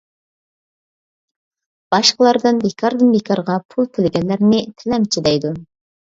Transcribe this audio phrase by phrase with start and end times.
[1.95, 5.55] باشقىلاردىن بىكاردىن-بىكارغا پۇل تىلىگەنلەرنى تىلەمچى دەيدۇ.